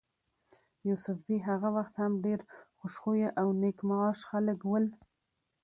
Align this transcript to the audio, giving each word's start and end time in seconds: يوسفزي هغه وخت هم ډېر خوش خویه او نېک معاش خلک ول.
يوسفزي 0.87 1.37
هغه 1.47 1.69
وخت 1.77 1.93
هم 2.01 2.13
ډېر 2.25 2.39
خوش 2.77 2.93
خویه 3.01 3.29
او 3.39 3.47
نېک 3.61 3.77
معاش 3.89 4.19
خلک 4.29 4.59
ول. 4.65 4.85